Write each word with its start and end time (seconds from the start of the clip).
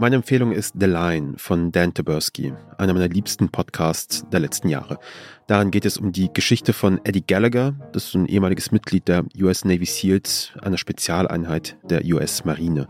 Meine 0.00 0.16
Empfehlung 0.16 0.52
ist 0.52 0.76
The 0.80 0.86
Line 0.86 1.34
von 1.36 1.72
Dan 1.72 1.92
Taberski, 1.92 2.54
einer 2.78 2.94
meiner 2.94 3.08
liebsten 3.08 3.50
Podcasts 3.50 4.24
der 4.32 4.40
letzten 4.40 4.70
Jahre. 4.70 4.98
Darin 5.46 5.70
geht 5.70 5.84
es 5.84 5.98
um 5.98 6.10
die 6.10 6.32
Geschichte 6.32 6.72
von 6.72 7.04
Eddie 7.04 7.22
Gallagher, 7.26 7.74
das 7.92 8.06
ist 8.06 8.14
ein 8.14 8.24
ehemaliges 8.24 8.72
Mitglied 8.72 9.08
der 9.08 9.26
US 9.38 9.66
Navy 9.66 9.84
SEALs, 9.84 10.52
einer 10.62 10.78
Spezialeinheit 10.78 11.76
der 11.82 12.02
US 12.06 12.46
Marine. 12.46 12.88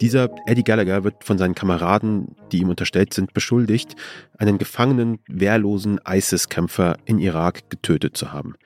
Dieser 0.00 0.28
Eddie 0.46 0.64
Gallagher 0.64 1.04
wird 1.04 1.22
von 1.22 1.38
seinen 1.38 1.54
Kameraden, 1.54 2.34
die 2.50 2.58
ihm 2.58 2.70
unterstellt 2.70 3.14
sind, 3.14 3.32
beschuldigt, 3.32 3.94
einen 4.36 4.58
gefangenen, 4.58 5.20
wehrlosen 5.28 6.00
ISIS-Kämpfer 6.04 6.96
in 7.04 7.20
Irak 7.20 7.70
getötet 7.70 8.16
zu 8.16 8.32
haben. 8.32 8.56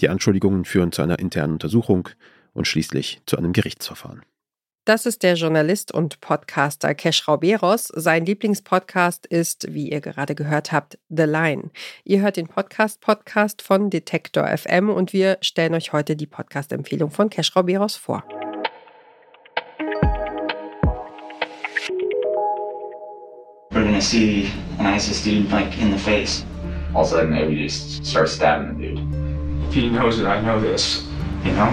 Die 0.00 0.08
Anschuldigungen 0.08 0.64
führen 0.64 0.92
zu 0.92 1.02
einer 1.02 1.18
internen 1.18 1.54
Untersuchung 1.54 2.08
und 2.52 2.68
schließlich 2.68 3.20
zu 3.26 3.36
einem 3.36 3.52
Gerichtsverfahren. 3.52 4.22
Das 4.84 5.06
ist 5.06 5.22
der 5.22 5.34
Journalist 5.34 5.92
und 5.92 6.20
Podcaster 6.20 6.92
Kesh 6.96 7.28
Rauberos. 7.28 7.86
Sein 7.94 8.26
Lieblingspodcast 8.26 9.26
ist, 9.26 9.72
wie 9.72 9.88
ihr 9.92 10.00
gerade 10.00 10.34
gehört 10.34 10.72
habt, 10.72 10.98
The 11.08 11.22
Line. 11.22 11.70
Ihr 12.02 12.20
hört 12.20 12.36
den 12.36 12.48
Podcast 12.48 13.00
Podcast 13.00 13.62
von 13.62 13.90
Detektor 13.90 14.44
FM 14.44 14.90
und 14.90 15.12
wir 15.12 15.38
stellen 15.40 15.74
euch 15.74 15.92
heute 15.92 16.16
die 16.16 16.26
Podcast-Empfehlung 16.26 17.12
von 17.12 17.30
Kesh 17.30 17.54
Rauberos 17.54 17.94
vor. 17.94 18.24
We're 23.70 23.84
gonna 23.84 24.00
see 24.00 24.50
an 24.80 24.86
ISIS 24.86 25.22
dude 25.22 25.48
like 25.52 25.80
in 25.80 25.92
the 25.92 25.98
face. 25.98 26.44
All 26.92 27.02
of 27.02 27.12
a 27.12 27.18
sudden, 27.18 27.48
we 27.48 27.54
just 27.54 28.04
start 28.04 28.28
stabbing 28.28 28.76
the 28.76 28.88
dude. 28.88 29.68
If 29.68 29.74
he 29.74 29.88
knows 29.88 30.18
it, 30.18 30.26
I 30.26 30.40
know 30.40 30.60
this. 30.60 31.04
You 31.44 31.52
know? 31.52 31.72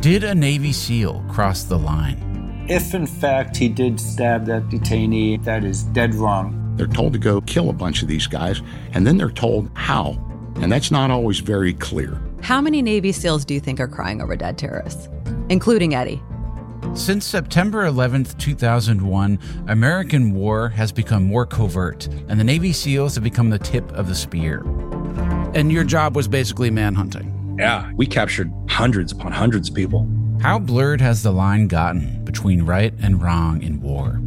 Did 0.00 0.22
a 0.22 0.32
Navy 0.32 0.72
SEAL 0.72 1.24
cross 1.28 1.64
the 1.64 1.76
line? 1.76 2.66
If 2.68 2.94
in 2.94 3.04
fact 3.04 3.56
he 3.56 3.68
did 3.68 3.98
stab 3.98 4.46
that 4.46 4.68
detainee, 4.68 5.42
that 5.42 5.64
is 5.64 5.82
dead 5.82 6.14
wrong. 6.14 6.72
They're 6.76 6.86
told 6.86 7.14
to 7.14 7.18
go 7.18 7.40
kill 7.40 7.68
a 7.68 7.72
bunch 7.72 8.02
of 8.02 8.06
these 8.06 8.28
guys, 8.28 8.62
and 8.92 9.04
then 9.04 9.16
they're 9.16 9.28
told 9.28 9.68
how. 9.74 10.16
And 10.62 10.70
that's 10.70 10.92
not 10.92 11.10
always 11.10 11.40
very 11.40 11.74
clear. 11.74 12.22
How 12.42 12.60
many 12.60 12.80
Navy 12.80 13.10
SEALs 13.10 13.44
do 13.44 13.54
you 13.54 13.60
think 13.60 13.80
are 13.80 13.88
crying 13.88 14.22
over 14.22 14.36
dead 14.36 14.56
terrorists, 14.56 15.08
including 15.48 15.96
Eddie? 15.96 16.22
Since 16.94 17.26
September 17.26 17.84
11th, 17.84 18.38
2001, 18.38 19.40
American 19.66 20.32
war 20.32 20.68
has 20.68 20.92
become 20.92 21.24
more 21.24 21.44
covert, 21.44 22.06
and 22.28 22.38
the 22.38 22.44
Navy 22.44 22.72
SEALs 22.72 23.16
have 23.16 23.24
become 23.24 23.50
the 23.50 23.58
tip 23.58 23.90
of 23.90 24.06
the 24.06 24.14
spear. 24.14 24.62
And 25.54 25.72
your 25.72 25.82
job 25.82 26.14
was 26.14 26.28
basically 26.28 26.70
manhunting. 26.70 27.34
Yeah, 27.58 27.90
we 27.96 28.06
captured 28.06 28.52
hundreds 28.68 29.10
upon 29.12 29.32
hundreds 29.32 29.68
of 29.68 29.74
people. 29.74 30.08
How 30.40 30.60
blurred 30.60 31.00
has 31.00 31.24
the 31.24 31.32
line 31.32 31.66
gotten 31.66 32.24
between 32.24 32.62
right 32.62 32.94
and 33.02 33.20
wrong 33.20 33.62
in 33.62 33.80
war? 33.80 34.20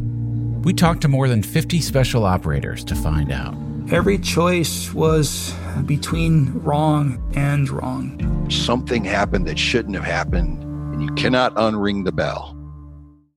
We 0.62 0.74
talked 0.74 1.00
to 1.02 1.08
more 1.08 1.28
than 1.28 1.42
50 1.42 1.80
special 1.80 2.24
operators 2.24 2.84
to 2.84 2.94
find 2.94 3.32
out. 3.32 3.56
Every 3.90 4.18
choice 4.18 4.92
was 4.92 5.54
between 5.86 6.52
wrong 6.60 7.20
and 7.34 7.68
wrong. 7.70 8.48
Something 8.50 9.04
happened 9.04 9.48
that 9.48 9.58
shouldn't 9.58 9.94
have 9.94 10.04
happened, 10.04 10.62
and 10.92 11.02
you 11.02 11.10
cannot 11.14 11.54
unring 11.54 12.04
the 12.04 12.12
bell. 12.12 12.56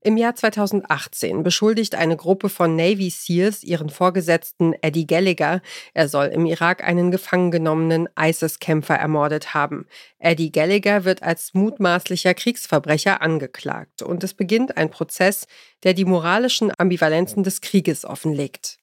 Im 0.06 0.18
Jahr 0.18 0.36
2018 0.36 1.42
beschuldigt 1.42 1.96
eine 1.96 2.16
Gruppe 2.16 2.50
von 2.50 2.76
Navy 2.76 3.10
SEALs 3.10 3.64
ihren 3.64 3.90
Vorgesetzten 3.90 4.74
Eddie 4.84 5.08
Gallagher, 5.08 5.64
er 5.96 6.10
soll 6.10 6.28
im 6.28 6.46
Irak 6.46 6.84
einen 6.84 7.10
gefangen 7.10 7.50
genommenen 7.50 8.08
ISIS-Kämpfer 8.16 8.94
ermordet 8.94 9.56
haben. 9.56 9.88
Eddie 10.20 10.52
Gallagher 10.52 11.06
wird 11.06 11.24
als 11.24 11.56
mutmaßlicher 11.56 12.36
Kriegsverbrecher 12.36 13.24
angeklagt 13.24 14.04
und 14.04 14.24
es 14.24 14.36
beginnt 14.36 14.78
ein 14.78 14.92
Prozess, 14.92 15.48
der 15.82 15.96
die 15.96 16.06
moralischen 16.06 16.72
Ambivalenzen 16.78 17.42
des 17.42 17.62
Krieges 17.62 18.06
offenlegt. 18.06 18.78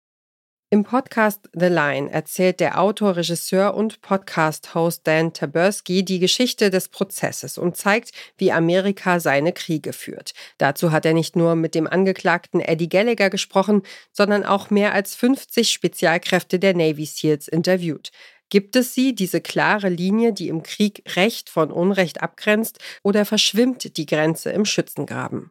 Im 0.72 0.84
Podcast 0.84 1.50
The 1.52 1.66
Line 1.66 2.10
erzählt 2.10 2.58
der 2.58 2.80
Autor, 2.80 3.16
Regisseur 3.16 3.74
und 3.74 4.00
Podcast-Host 4.00 5.06
Dan 5.06 5.34
Taberski 5.34 6.02
die 6.02 6.18
Geschichte 6.18 6.70
des 6.70 6.88
Prozesses 6.88 7.58
und 7.58 7.76
zeigt, 7.76 8.12
wie 8.38 8.52
Amerika 8.52 9.20
seine 9.20 9.52
Kriege 9.52 9.92
führt. 9.92 10.32
Dazu 10.56 10.90
hat 10.90 11.04
er 11.04 11.12
nicht 11.12 11.36
nur 11.36 11.56
mit 11.56 11.74
dem 11.74 11.86
Angeklagten 11.86 12.60
Eddie 12.60 12.88
Gallagher 12.88 13.28
gesprochen, 13.28 13.82
sondern 14.12 14.46
auch 14.46 14.70
mehr 14.70 14.94
als 14.94 15.14
50 15.14 15.70
Spezialkräfte 15.70 16.58
der 16.58 16.72
Navy 16.72 17.04
SEALs 17.04 17.48
interviewt. 17.48 18.10
Gibt 18.48 18.74
es 18.74 18.94
sie, 18.94 19.14
diese 19.14 19.42
klare 19.42 19.90
Linie, 19.90 20.32
die 20.32 20.48
im 20.48 20.62
Krieg 20.62 21.02
Recht 21.16 21.50
von 21.50 21.70
Unrecht 21.70 22.22
abgrenzt, 22.22 22.78
oder 23.02 23.26
verschwimmt 23.26 23.98
die 23.98 24.06
Grenze 24.06 24.50
im 24.52 24.64
Schützengraben? 24.64 25.50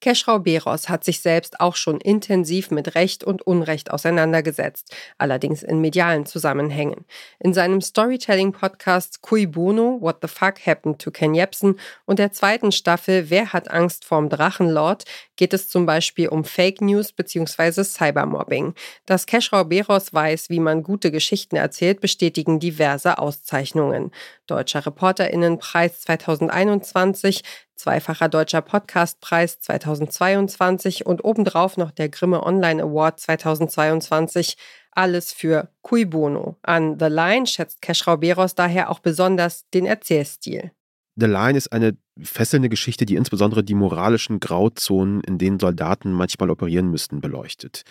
Keschrau 0.00 0.38
Beros 0.38 0.88
hat 0.88 1.04
sich 1.04 1.20
selbst 1.20 1.60
auch 1.60 1.76
schon 1.76 2.00
intensiv 2.00 2.70
mit 2.70 2.94
Recht 2.94 3.24
und 3.24 3.42
Unrecht 3.42 3.90
auseinandergesetzt, 3.90 4.94
allerdings 5.18 5.62
in 5.62 5.80
medialen 5.80 6.26
Zusammenhängen. 6.26 7.04
In 7.40 7.52
seinem 7.52 7.80
Storytelling-Podcast 7.80 9.22
Cui 9.22 9.46
Bono, 9.46 9.98
What 10.00 10.18
the 10.22 10.28
Fuck 10.28 10.66
Happened 10.66 11.00
to 11.00 11.10
Ken 11.10 11.34
Jebsen 11.34 11.78
und 12.06 12.18
der 12.18 12.32
zweiten 12.32 12.72
Staffel 12.72 13.30
Wer 13.30 13.52
hat 13.52 13.70
Angst 13.70 14.04
vorm 14.04 14.28
Drachenlord 14.28 15.04
geht 15.38 15.54
es 15.54 15.68
zum 15.68 15.86
Beispiel 15.86 16.28
um 16.28 16.44
Fake 16.44 16.82
News 16.82 17.12
bzw. 17.12 17.84
Cybermobbing. 17.84 18.74
Dass 19.06 19.24
Keschrau 19.24 19.64
Beros 19.64 20.12
weiß, 20.12 20.50
wie 20.50 20.60
man 20.60 20.82
gute 20.82 21.10
Geschichten 21.10 21.56
erzählt, 21.56 22.00
bestätigen 22.00 22.58
diverse 22.58 23.18
Auszeichnungen. 23.18 24.10
Deutscher 24.46 24.84
Reporterinnenpreis 24.84 26.00
2021, 26.00 27.42
zweifacher 27.76 28.28
Deutscher 28.28 28.60
Podcastpreis 28.60 29.60
2022 29.96 31.06
und 31.06 31.24
obendrauf 31.24 31.76
noch 31.76 31.90
der 31.90 32.08
Grimme 32.08 32.44
Online 32.44 32.82
Award 32.82 33.20
2022. 33.20 34.56
Alles 34.92 35.32
für 35.32 35.70
Cui 35.82 36.04
Bono. 36.04 36.56
An 36.62 36.98
The 36.98 37.06
Line 37.06 37.46
schätzt 37.46 37.80
Keschrau 37.80 38.16
Beros 38.16 38.54
daher 38.54 38.90
auch 38.90 38.98
besonders 38.98 39.68
den 39.70 39.86
Erzählstil. 39.86 40.72
The 41.16 41.26
Line 41.26 41.56
ist 41.56 41.72
eine 41.72 41.96
fesselnde 42.20 42.68
Geschichte, 42.68 43.06
die 43.06 43.16
insbesondere 43.16 43.64
die 43.64 43.74
moralischen 43.74 44.40
Grauzonen, 44.40 45.22
in 45.22 45.38
denen 45.38 45.58
Soldaten 45.58 46.12
manchmal 46.12 46.50
operieren 46.50 46.90
müssten, 46.90 47.20
beleuchtet. 47.20 47.82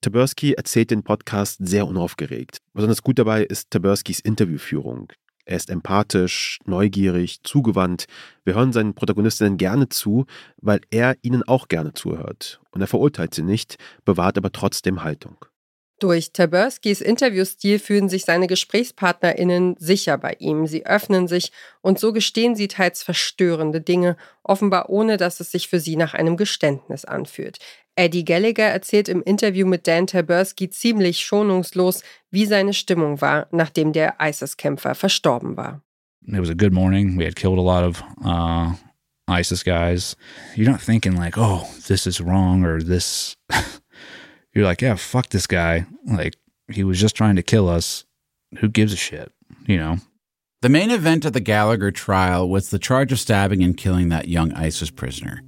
Taberski 0.00 0.54
erzählt 0.54 0.90
den 0.90 1.02
Podcast 1.02 1.58
sehr 1.60 1.86
unaufgeregt. 1.86 2.58
Besonders 2.72 3.02
gut 3.02 3.18
dabei 3.18 3.44
ist 3.44 3.70
Taberskis 3.70 4.20
Interviewführung. 4.20 5.12
Er 5.44 5.56
ist 5.56 5.70
empathisch, 5.70 6.58
neugierig, 6.64 7.42
zugewandt. 7.42 8.06
Wir 8.44 8.54
hören 8.54 8.72
seinen 8.72 8.94
Protagonistinnen 8.94 9.56
gerne 9.56 9.88
zu, 9.88 10.26
weil 10.58 10.80
er 10.90 11.16
ihnen 11.22 11.42
auch 11.42 11.68
gerne 11.68 11.92
zuhört. 11.92 12.60
Und 12.70 12.80
er 12.80 12.86
verurteilt 12.86 13.34
sie 13.34 13.42
nicht, 13.42 13.76
bewahrt 14.04 14.38
aber 14.38 14.52
trotzdem 14.52 15.02
Haltung. 15.02 15.44
Durch 16.00 16.32
Taberskis 16.32 17.02
Interviewstil 17.02 17.78
fühlen 17.78 18.08
sich 18.08 18.24
seine 18.24 18.46
GesprächspartnerInnen 18.46 19.76
sicher 19.78 20.16
bei 20.16 20.34
ihm. 20.38 20.66
Sie 20.66 20.86
öffnen 20.86 21.28
sich 21.28 21.52
und 21.82 21.98
so 21.98 22.14
gestehen 22.14 22.56
sie 22.56 22.68
teils 22.68 23.02
verstörende 23.02 23.82
Dinge, 23.82 24.16
offenbar 24.42 24.88
ohne 24.88 25.18
dass 25.18 25.40
es 25.40 25.50
sich 25.50 25.68
für 25.68 25.78
sie 25.78 25.96
nach 25.96 26.14
einem 26.14 26.38
Geständnis 26.38 27.04
anfühlt. 27.04 27.58
Eddie 28.00 28.24
Gallagher 28.24 28.64
erzählt 28.64 29.10
im 29.10 29.22
Interview 29.22 29.66
mit 29.66 29.86
Dan 29.86 30.06
Taberski 30.06 30.70
ziemlich 30.70 31.20
schonungslos, 31.20 32.02
wie 32.30 32.46
seine 32.46 32.72
Stimmung 32.72 33.20
war, 33.20 33.46
nachdem 33.52 33.92
der 33.92 34.14
ISIS-Kämpfer 34.18 34.94
verstorben 34.94 35.58
war. 35.58 35.82
It 36.26 36.40
was 36.40 36.48
a 36.48 36.54
good 36.54 36.72
morning. 36.72 37.18
We 37.18 37.26
had 37.26 37.36
killed 37.36 37.58
a 37.58 37.62
lot 37.62 37.84
of 37.84 38.02
uh, 38.24 38.72
ISIS 39.28 39.62
guys. 39.62 40.16
You're 40.56 40.70
not 40.70 40.80
thinking 40.80 41.14
like, 41.14 41.36
oh, 41.36 41.68
this 41.88 42.06
is 42.06 42.22
wrong 42.22 42.64
or 42.64 42.82
this. 42.82 43.36
You're 44.54 44.64
like, 44.64 44.80
yeah, 44.80 44.96
fuck 44.96 45.28
this 45.28 45.46
guy. 45.46 45.84
Like, 46.06 46.36
he 46.72 46.84
was 46.84 46.98
just 46.98 47.14
trying 47.14 47.36
to 47.36 47.42
kill 47.42 47.68
us. 47.68 48.06
Who 48.60 48.68
gives 48.70 48.94
a 48.94 48.96
shit? 48.96 49.30
You 49.66 49.76
know? 49.76 49.96
The 50.62 50.70
main 50.70 50.90
event 50.90 51.26
of 51.26 51.34
the 51.34 51.40
Gallagher 51.40 51.90
trial 51.90 52.48
was 52.48 52.70
the 52.70 52.78
charge 52.78 53.12
of 53.12 53.20
stabbing 53.20 53.62
and 53.62 53.76
killing 53.76 54.08
that 54.08 54.28
young 54.28 54.52
ISIS 54.52 54.90
prisoner. 54.90 55.42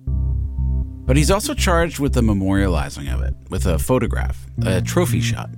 But 1.05 1.17
he's 1.17 1.31
also 1.31 1.55
charged 1.55 1.99
with 1.99 2.15
the 2.15 2.23
memorializing 2.23 3.13
of 3.13 3.23
it, 3.23 3.35
with 3.51 3.67
a 3.67 3.79
photograph, 3.79 4.47
a 4.65 4.81
trophy 4.81 5.21
shot. 5.21 5.51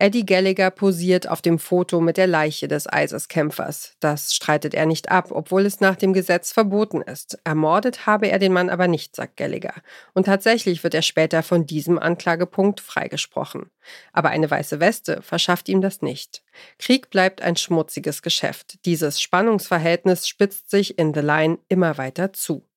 Eddie 0.00 0.24
Gallagher 0.24 0.70
posiert 0.70 1.28
auf 1.28 1.42
dem 1.42 1.58
Foto 1.58 2.00
mit 2.00 2.18
der 2.18 2.28
Leiche 2.28 2.68
des 2.68 2.86
ISIS-Kämpfers. 2.86 3.96
Das 3.98 4.32
streitet 4.32 4.72
er 4.72 4.86
nicht 4.86 5.10
ab, 5.10 5.30
obwohl 5.32 5.66
es 5.66 5.80
nach 5.80 5.96
dem 5.96 6.12
Gesetz 6.12 6.52
verboten 6.52 7.02
ist. 7.02 7.40
Ermordet 7.42 8.06
habe 8.06 8.28
er 8.28 8.38
den 8.38 8.52
Mann 8.52 8.70
aber 8.70 8.86
nicht, 8.86 9.16
sagt 9.16 9.36
Gallagher. 9.36 9.74
Und 10.14 10.26
tatsächlich 10.26 10.84
wird 10.84 10.94
er 10.94 11.02
später 11.02 11.42
von 11.42 11.66
diesem 11.66 11.98
Anklagepunkt 11.98 12.80
freigesprochen. 12.80 13.70
Aber 14.12 14.28
eine 14.28 14.48
weiße 14.48 14.78
Weste 14.78 15.20
verschafft 15.20 15.68
ihm 15.68 15.80
das 15.80 16.00
nicht. 16.00 16.44
Krieg 16.78 17.10
bleibt 17.10 17.42
ein 17.42 17.56
schmutziges 17.56 18.22
Geschäft. 18.22 18.78
Dieses 18.84 19.20
Spannungsverhältnis 19.20 20.28
spitzt 20.28 20.70
sich 20.70 20.96
in 20.96 21.12
The 21.12 21.20
Line 21.20 21.58
immer 21.68 21.98
weiter 21.98 22.32
zu. 22.32 22.67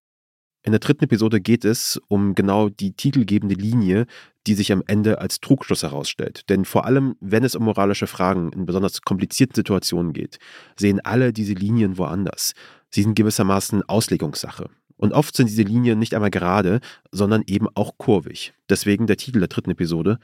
In 0.63 0.73
der 0.73 0.79
dritten 0.79 1.05
Episode 1.05 1.41
geht 1.41 1.65
es 1.65 1.99
um 2.07 2.35
genau 2.35 2.69
die 2.69 2.93
titelgebende 2.93 3.55
Linie, 3.55 4.05
die 4.45 4.53
sich 4.53 4.71
am 4.71 4.83
Ende 4.85 5.19
als 5.19 5.39
Trugschluss 5.39 5.81
herausstellt. 5.81 6.47
Denn 6.49 6.65
vor 6.65 6.85
allem, 6.85 7.15
wenn 7.19 7.43
es 7.43 7.55
um 7.55 7.63
moralische 7.63 8.05
Fragen 8.05 8.51
in 8.53 8.67
besonders 8.67 9.01
komplizierten 9.01 9.55
Situationen 9.55 10.13
geht, 10.13 10.37
sehen 10.77 10.99
alle 11.03 11.33
diese 11.33 11.53
Linien 11.53 11.97
woanders. 11.97 12.53
Sie 12.91 13.01
sind 13.01 13.15
gewissermaßen 13.15 13.83
Auslegungssache. 13.83 14.69
Und 14.97 15.13
oft 15.13 15.35
sind 15.35 15.49
diese 15.49 15.63
Linien 15.63 15.97
nicht 15.97 16.13
einmal 16.13 16.29
gerade, 16.29 16.79
sondern 17.11 17.41
eben 17.47 17.67
auch 17.73 17.97
kurvig. 17.97 18.53
Deswegen 18.69 19.07
der 19.07 19.17
Titel 19.17 19.39
der 19.39 19.47
dritten 19.47 19.71
Episode, 19.71 20.19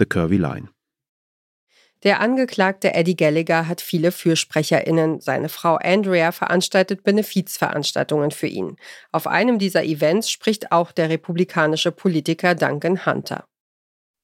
The 0.00 0.06
Curvy 0.06 0.36
Line. 0.36 0.68
Der 2.06 2.20
Angeklagte 2.20 2.94
Eddie 2.94 3.16
Gallagher 3.16 3.66
hat 3.66 3.80
viele 3.80 4.12
FürsprecherInnen. 4.12 5.20
Seine 5.20 5.48
Frau 5.48 5.74
Andrea 5.74 6.30
veranstaltet 6.30 7.02
Benefizveranstaltungen 7.02 8.30
für 8.30 8.46
ihn. 8.46 8.76
Auf 9.10 9.26
einem 9.26 9.58
dieser 9.58 9.82
Events 9.82 10.30
spricht 10.30 10.70
auch 10.70 10.92
der 10.92 11.10
republikanische 11.10 11.90
Politiker 11.90 12.54
Duncan 12.54 13.06
Hunter. 13.06 13.44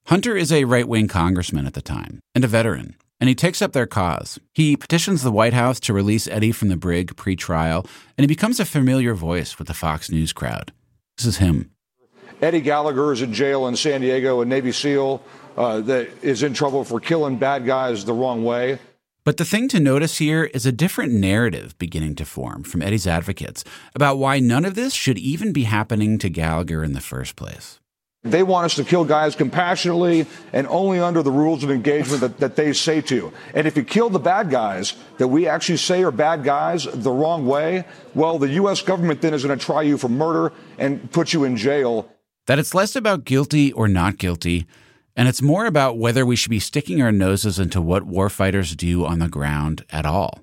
Hunter 0.08 0.36
is 0.36 0.52
a 0.52 0.64
right 0.64 0.88
wing 0.88 1.08
congressman 1.08 1.66
at 1.66 1.74
the 1.74 1.82
time 1.82 2.20
and 2.36 2.44
a 2.44 2.48
veteran, 2.48 2.94
and 3.20 3.28
he 3.28 3.34
takes 3.34 3.60
up 3.60 3.72
their 3.72 3.88
cause. 3.88 4.40
He 4.54 4.76
petitions 4.76 5.22
the 5.22 5.32
White 5.32 5.56
House 5.56 5.80
to 5.80 5.92
release 5.92 6.28
Eddie 6.28 6.52
from 6.52 6.68
the 6.68 6.76
brig 6.76 7.16
pre 7.16 7.34
trial, 7.34 7.84
and 8.16 8.22
he 8.22 8.28
becomes 8.28 8.60
a 8.60 8.64
familiar 8.64 9.14
voice 9.14 9.58
with 9.58 9.66
the 9.66 9.74
Fox 9.74 10.08
News 10.08 10.32
crowd. 10.32 10.70
This 11.16 11.26
is 11.26 11.38
him. 11.38 11.72
Eddie 12.42 12.60
Gallagher 12.60 13.12
is 13.12 13.22
in 13.22 13.32
jail 13.32 13.68
in 13.68 13.76
San 13.76 14.00
Diego, 14.00 14.40
a 14.40 14.44
Navy 14.44 14.72
SEAL 14.72 15.22
uh, 15.56 15.80
that 15.82 16.10
is 16.22 16.42
in 16.42 16.54
trouble 16.54 16.82
for 16.82 16.98
killing 16.98 17.38
bad 17.38 17.64
guys 17.64 18.04
the 18.04 18.12
wrong 18.12 18.44
way. 18.44 18.80
But 19.24 19.36
the 19.36 19.44
thing 19.44 19.68
to 19.68 19.78
notice 19.78 20.18
here 20.18 20.44
is 20.46 20.66
a 20.66 20.72
different 20.72 21.12
narrative 21.12 21.78
beginning 21.78 22.16
to 22.16 22.24
form 22.24 22.64
from 22.64 22.82
Eddie's 22.82 23.06
advocates 23.06 23.62
about 23.94 24.18
why 24.18 24.40
none 24.40 24.64
of 24.64 24.74
this 24.74 24.92
should 24.92 25.18
even 25.18 25.52
be 25.52 25.62
happening 25.62 26.18
to 26.18 26.28
Gallagher 26.28 26.82
in 26.82 26.94
the 26.94 27.00
first 27.00 27.36
place. 27.36 27.78
They 28.24 28.42
want 28.42 28.64
us 28.64 28.74
to 28.74 28.84
kill 28.84 29.04
guys 29.04 29.36
compassionately 29.36 30.26
and 30.52 30.66
only 30.66 30.98
under 30.98 31.22
the 31.22 31.30
rules 31.30 31.62
of 31.62 31.70
engagement 31.70 32.22
that, 32.22 32.38
that 32.38 32.56
they 32.56 32.72
say 32.72 33.00
to. 33.02 33.32
And 33.54 33.68
if 33.68 33.76
you 33.76 33.84
kill 33.84 34.10
the 34.10 34.18
bad 34.18 34.50
guys 34.50 34.94
that 35.18 35.28
we 35.28 35.46
actually 35.46 35.78
say 35.78 36.02
are 36.02 36.10
bad 36.10 36.42
guys 36.42 36.88
the 36.92 37.10
wrong 37.10 37.46
way, 37.46 37.84
well, 38.14 38.40
the 38.40 38.48
U.S. 38.48 38.82
government 38.82 39.20
then 39.20 39.32
is 39.32 39.44
going 39.44 39.56
to 39.56 39.64
try 39.64 39.82
you 39.82 39.96
for 39.96 40.08
murder 40.08 40.52
and 40.78 41.08
put 41.12 41.32
you 41.32 41.44
in 41.44 41.56
jail. 41.56 42.08
That 42.46 42.58
it's 42.58 42.74
less 42.74 42.96
about 42.96 43.24
guilty 43.24 43.72
or 43.72 43.86
not 43.86 44.18
guilty, 44.18 44.66
and 45.16 45.28
it's 45.28 45.42
more 45.42 45.66
about 45.66 45.98
whether 45.98 46.26
we 46.26 46.36
should 46.36 46.50
be 46.50 46.58
sticking 46.58 47.00
our 47.00 47.12
noses 47.12 47.58
into 47.58 47.80
what 47.80 48.02
warfighters 48.02 48.76
do 48.76 49.04
on 49.04 49.20
the 49.20 49.28
ground 49.28 49.84
at 49.90 50.06
all. 50.06 50.40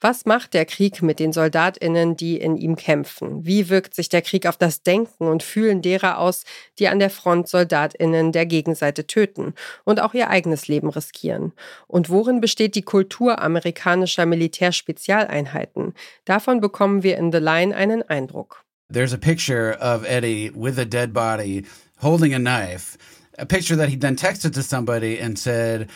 Was 0.00 0.26
macht 0.26 0.54
der 0.54 0.64
Krieg 0.64 1.02
mit 1.02 1.18
den 1.18 1.32
Soldatinnen, 1.32 2.16
die 2.16 2.36
in 2.36 2.56
ihm 2.56 2.76
kämpfen? 2.76 3.44
Wie 3.44 3.68
wirkt 3.68 3.94
sich 3.94 4.08
der 4.08 4.22
Krieg 4.22 4.46
auf 4.46 4.56
das 4.56 4.84
Denken 4.84 5.26
und 5.26 5.42
Fühlen 5.42 5.82
derer 5.82 6.18
aus, 6.18 6.44
die 6.78 6.86
an 6.86 7.00
der 7.00 7.10
Front 7.10 7.48
Soldatinnen 7.48 8.30
der 8.30 8.46
Gegenseite 8.46 9.08
töten 9.08 9.54
und 9.84 10.00
auch 10.00 10.14
ihr 10.14 10.30
eigenes 10.30 10.68
Leben 10.68 10.88
riskieren? 10.88 11.52
Und 11.88 12.10
worin 12.10 12.40
besteht 12.40 12.76
die 12.76 12.82
Kultur 12.82 13.40
amerikanischer 13.40 14.24
Militärspezialeinheiten? 14.24 15.94
Davon 16.24 16.60
bekommen 16.60 17.02
wir 17.02 17.16
in 17.16 17.32
The 17.32 17.38
Line 17.38 17.74
einen 17.74 18.08
Eindruck. 18.08 18.64
There's 18.90 19.12
a 19.12 19.18
picture 19.18 19.72
of 19.72 20.06
Eddie 20.06 20.48
with 20.50 20.78
a 20.78 20.86
dead 20.86 21.12
body 21.12 21.66
holding 21.98 22.32
a 22.32 22.38
knife. 22.38 22.96
A 23.38 23.44
picture 23.44 23.76
that 23.76 23.90
he 23.90 23.96
then 23.96 24.16
texted 24.16 24.54
to 24.54 24.62
somebody 24.62 25.18
and 25.18 25.38
said, 25.38 25.90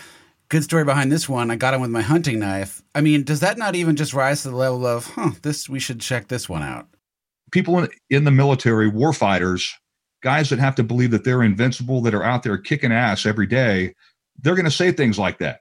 Good 0.50 0.64
story 0.64 0.84
behind 0.84 1.10
this 1.10 1.26
one. 1.26 1.50
I 1.50 1.56
got 1.56 1.72
him 1.72 1.80
with 1.80 1.90
my 1.90 2.02
hunting 2.02 2.38
knife. 2.38 2.82
I 2.94 3.00
mean, 3.00 3.24
does 3.24 3.40
that 3.40 3.56
not 3.56 3.74
even 3.74 3.96
just 3.96 4.12
rise 4.12 4.42
to 4.42 4.50
the 4.50 4.56
level 4.56 4.86
of, 4.86 5.06
huh, 5.06 5.30
this, 5.40 5.66
we 5.66 5.80
should 5.80 6.00
check 6.00 6.28
this 6.28 6.46
one 6.46 6.62
out? 6.62 6.86
People 7.50 7.78
in, 7.78 7.88
in 8.10 8.24
the 8.24 8.30
military, 8.30 8.86
war 8.86 9.14
fighters, 9.14 9.74
guys 10.22 10.50
that 10.50 10.58
have 10.58 10.74
to 10.74 10.82
believe 10.82 11.10
that 11.12 11.24
they're 11.24 11.42
invincible, 11.42 12.02
that 12.02 12.12
are 12.12 12.22
out 12.22 12.42
there 12.42 12.58
kicking 12.58 12.92
ass 12.92 13.24
every 13.24 13.46
day, 13.46 13.94
they're 14.42 14.54
going 14.54 14.66
to 14.66 14.70
say 14.70 14.92
things 14.92 15.18
like 15.18 15.38
that. 15.38 15.60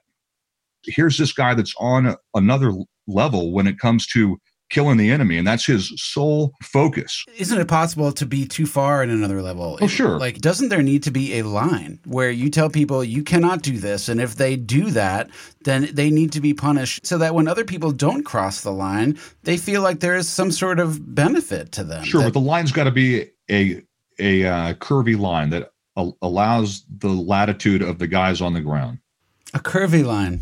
Here's 0.84 1.16
this 1.16 1.32
guy 1.32 1.54
that's 1.54 1.74
on 1.78 2.14
another 2.34 2.74
level 3.06 3.52
when 3.52 3.66
it 3.66 3.78
comes 3.78 4.06
to 4.08 4.38
killing 4.72 4.96
the 4.96 5.10
enemy, 5.10 5.36
and 5.38 5.46
that's 5.46 5.66
his 5.66 5.92
sole 5.96 6.52
focus. 6.62 7.24
Isn't 7.38 7.60
it 7.60 7.68
possible 7.68 8.10
to 8.12 8.26
be 8.26 8.46
too 8.46 8.66
far 8.66 9.02
in 9.04 9.10
another 9.10 9.42
level? 9.42 9.78
Oh, 9.80 9.86
sure. 9.86 10.18
Like, 10.18 10.38
doesn't 10.38 10.70
there 10.70 10.82
need 10.82 11.02
to 11.04 11.10
be 11.12 11.38
a 11.38 11.42
line 11.42 12.00
where 12.06 12.30
you 12.30 12.50
tell 12.50 12.70
people 12.70 13.04
you 13.04 13.22
cannot 13.22 13.62
do 13.62 13.78
this, 13.78 14.08
and 14.08 14.20
if 14.20 14.36
they 14.36 14.56
do 14.56 14.90
that, 14.90 15.28
then 15.64 15.88
they 15.92 16.10
need 16.10 16.32
to 16.32 16.40
be 16.40 16.54
punished, 16.54 17.06
so 17.06 17.18
that 17.18 17.34
when 17.34 17.46
other 17.46 17.64
people 17.64 17.92
don't 17.92 18.24
cross 18.24 18.62
the 18.62 18.72
line, 18.72 19.16
they 19.44 19.56
feel 19.58 19.82
like 19.82 20.00
there 20.00 20.16
is 20.16 20.26
some 20.28 20.50
sort 20.50 20.80
of 20.80 21.14
benefit 21.14 21.70
to 21.72 21.84
them. 21.84 22.02
Sure, 22.02 22.22
that- 22.22 22.32
but 22.32 22.40
the 22.40 22.44
line's 22.44 22.72
got 22.72 22.84
to 22.84 22.90
be 22.90 23.26
a 23.50 23.82
a 24.18 24.44
uh, 24.44 24.74
curvy 24.74 25.18
line 25.18 25.50
that 25.50 25.70
al- 25.96 26.16
allows 26.22 26.84
the 26.98 27.08
latitude 27.08 27.82
of 27.82 27.98
the 27.98 28.06
guys 28.06 28.40
on 28.40 28.52
the 28.54 28.60
ground. 28.60 28.98
a 29.54 29.58
curvy 29.58 30.02
line. 30.04 30.40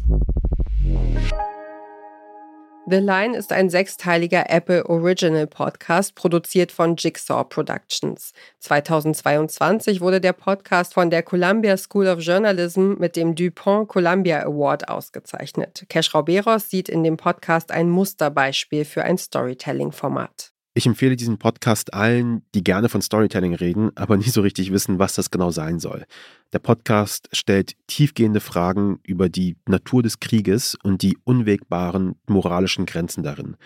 The 2.86 2.96
Line 2.96 3.36
ist 3.36 3.52
ein 3.52 3.68
sechsteiliger 3.68 4.48
Apple 4.48 4.86
Original 4.86 5.46
Podcast, 5.46 6.14
produziert 6.14 6.72
von 6.72 6.96
Jigsaw 6.96 7.44
Productions. 7.44 8.32
2022 8.60 10.00
wurde 10.00 10.20
der 10.20 10.32
Podcast 10.32 10.94
von 10.94 11.10
der 11.10 11.22
Columbia 11.22 11.76
School 11.76 12.08
of 12.08 12.20
Journalism 12.20 12.94
mit 12.98 13.16
dem 13.16 13.34
DuPont 13.34 13.88
Columbia 13.88 14.42
Award 14.42 14.88
ausgezeichnet. 14.88 15.84
Cash 15.88 16.14
Rauberos 16.14 16.70
sieht 16.70 16.88
in 16.88 17.04
dem 17.04 17.16
Podcast 17.16 17.70
ein 17.70 17.90
Musterbeispiel 17.90 18.84
für 18.84 19.04
ein 19.04 19.18
Storytelling-Format. 19.18 20.52
Ich 20.72 20.86
empfehle 20.86 21.16
diesen 21.16 21.38
Podcast 21.38 21.94
allen, 21.94 22.42
die 22.54 22.62
gerne 22.62 22.88
von 22.88 23.02
Storytelling 23.02 23.54
reden, 23.54 23.90
aber 23.96 24.16
nie 24.16 24.28
so 24.28 24.40
richtig 24.40 24.70
wissen, 24.70 25.00
was 25.00 25.14
das 25.14 25.32
genau 25.32 25.50
sein 25.50 25.80
soll. 25.80 26.04
Der 26.52 26.60
Podcast 26.60 27.28
stellt 27.32 27.74
tiefgehende 27.88 28.38
Fragen 28.38 29.00
über 29.02 29.28
die 29.28 29.56
Natur 29.66 30.04
des 30.04 30.20
Krieges 30.20 30.76
und 30.84 31.02
die 31.02 31.18
unwägbaren 31.24 32.14
moralischen 32.28 32.86
Grenzen 32.86 33.24
darin. 33.24 33.56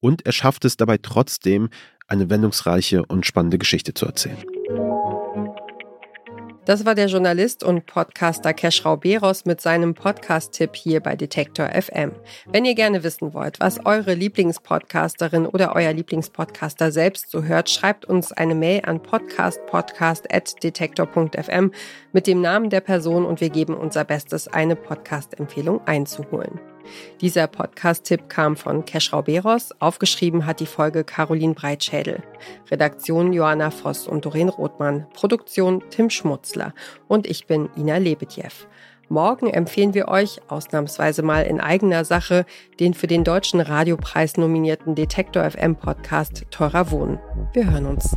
Und 0.00 0.24
er 0.24 0.32
schafft 0.32 0.64
es 0.64 0.78
dabei 0.78 0.96
trotzdem, 0.96 1.68
eine 2.08 2.30
wendungsreiche 2.30 3.04
und 3.04 3.26
spannende 3.26 3.58
Geschichte 3.58 3.92
zu 3.92 4.06
erzählen. 4.06 4.42
Das 6.66 6.84
war 6.84 6.94
der 6.96 7.06
Journalist 7.06 7.62
und 7.62 7.86
Podcaster 7.86 8.52
Cash 8.52 8.84
Rauberos 8.84 9.44
mit 9.44 9.60
seinem 9.60 9.94
Podcast-Tipp 9.94 10.74
hier 10.74 10.98
bei 10.98 11.14
Detektor 11.14 11.68
FM. 11.68 12.10
Wenn 12.50 12.64
ihr 12.64 12.74
gerne 12.74 13.04
wissen 13.04 13.34
wollt, 13.34 13.60
was 13.60 13.86
eure 13.86 14.14
Lieblingspodcasterin 14.14 15.46
oder 15.46 15.76
euer 15.76 15.92
Lieblingspodcaster 15.92 16.90
selbst 16.90 17.30
so 17.30 17.44
hört, 17.44 17.70
schreibt 17.70 18.04
uns 18.04 18.32
eine 18.32 18.56
Mail 18.56 18.82
an 18.84 19.00
podcastpodcast.detektor.fm 19.00 21.70
mit 22.12 22.26
dem 22.26 22.40
Namen 22.40 22.68
der 22.68 22.80
Person 22.80 23.24
und 23.24 23.40
wir 23.40 23.50
geben 23.50 23.74
unser 23.74 24.04
Bestes, 24.04 24.48
eine 24.48 24.74
Podcast-Empfehlung 24.74 25.86
einzuholen. 25.86 26.58
Dieser 27.20 27.46
Podcast-Tipp 27.46 28.28
kam 28.28 28.56
von 28.56 28.84
Cash 28.84 29.12
Rauberos. 29.12 29.70
Aufgeschrieben 29.80 30.46
hat 30.46 30.60
die 30.60 30.66
Folge 30.66 31.04
Caroline 31.04 31.54
Breitschädel. 31.54 32.22
Redaktion 32.70 33.32
Johanna 33.32 33.70
Voss 33.70 34.06
und 34.06 34.24
Doreen 34.24 34.48
Rothmann. 34.48 35.06
Produktion 35.14 35.82
Tim 35.90 36.10
Schmutzler. 36.10 36.74
Und 37.08 37.26
ich 37.26 37.46
bin 37.46 37.68
Ina 37.76 37.96
Lebedjew. 37.96 38.66
Morgen 39.08 39.48
empfehlen 39.48 39.94
wir 39.94 40.08
euch, 40.08 40.40
ausnahmsweise 40.48 41.22
mal 41.22 41.42
in 41.42 41.60
eigener 41.60 42.04
Sache, 42.04 42.44
den 42.80 42.92
für 42.92 43.06
den 43.06 43.22
Deutschen 43.22 43.60
Radiopreis 43.60 44.36
nominierten 44.36 44.96
Detektor 44.96 45.48
FM 45.48 45.76
Podcast 45.76 46.44
Teurer 46.50 46.90
Wohnen. 46.90 47.20
Wir 47.52 47.70
hören 47.70 47.86
uns. 47.86 48.16